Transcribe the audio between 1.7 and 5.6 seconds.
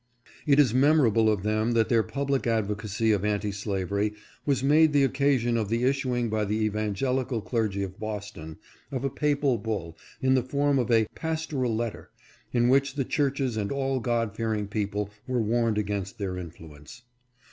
that their public advocacy of anti slavery was made the occasion